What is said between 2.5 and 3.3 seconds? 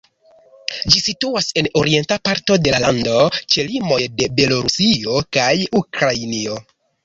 de la lando